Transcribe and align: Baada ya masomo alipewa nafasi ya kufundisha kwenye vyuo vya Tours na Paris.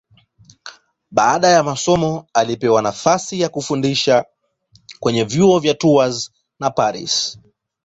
Baada 1.11 1.47
ya 1.47 1.63
masomo 1.63 2.25
alipewa 2.33 2.81
nafasi 2.81 3.41
ya 3.41 3.49
kufundisha 3.49 4.25
kwenye 4.99 5.23
vyuo 5.23 5.59
vya 5.59 5.73
Tours 5.73 6.31
na 6.59 6.69
Paris. 6.69 7.37